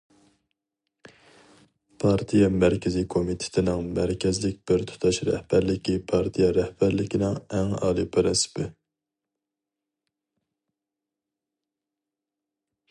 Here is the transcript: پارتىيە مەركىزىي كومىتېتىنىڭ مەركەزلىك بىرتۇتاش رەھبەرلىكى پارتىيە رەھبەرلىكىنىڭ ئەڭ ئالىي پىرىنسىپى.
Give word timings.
پارتىيە 2.03 2.47
مەركىزىي 2.53 3.05
كومىتېتىنىڭ 3.15 3.91
مەركەزلىك 3.99 4.57
بىرتۇتاش 4.71 5.19
رەھبەرلىكى 5.29 5.99
پارتىيە 6.13 6.49
رەھبەرلىكىنىڭ 6.59 7.37
ئەڭ 7.59 7.77
ئالىي 7.83 8.09
پىرىنسىپى. 8.17 8.67